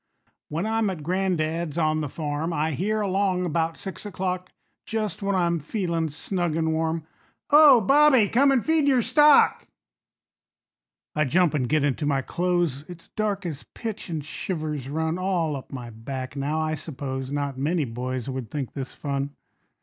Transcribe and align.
When 0.49 0.65
I'm 0.65 0.89
at 0.89 1.03
gran'dad's 1.03 1.77
on 1.77 2.01
the 2.01 2.09
farm, 2.09 2.51
I 2.51 2.71
hear 2.71 3.01
along 3.01 3.47
'bout 3.51 3.77
six 3.77 4.03
o'clock, 4.03 4.49
Just 4.83 5.21
when 5.21 5.35
I'm 5.35 5.59
feelin' 5.59 6.09
snug 6.09 6.55
an' 6.57 6.71
warm, 6.71 7.05
"Ho, 7.51 7.79
Bobby, 7.81 8.27
come 8.27 8.51
and 8.51 8.65
feed 8.65 8.87
your 8.87 9.03
stock." 9.03 9.67
I 11.13 11.25
jump 11.25 11.53
an' 11.53 11.65
get 11.65 11.83
into 11.83 12.07
my 12.07 12.23
clothes; 12.23 12.83
It's 12.87 13.09
dark 13.09 13.45
as 13.45 13.61
pitch, 13.75 14.09
an' 14.09 14.21
shivers 14.21 14.89
run 14.89 15.19
All 15.19 15.55
up 15.55 15.71
my 15.71 15.91
back. 15.91 16.35
Now, 16.35 16.59
I 16.59 16.73
suppose 16.73 17.31
Not 17.31 17.59
many 17.59 17.85
boys 17.85 18.27
would 18.27 18.49
think 18.49 18.73
this 18.73 18.95
fun. 18.95 19.35